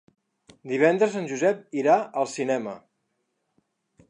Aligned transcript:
Divendres 0.71 1.17
en 1.21 1.29
Josep 1.33 1.79
irà 1.83 1.99
al 2.23 2.31
cinema. 2.35 2.77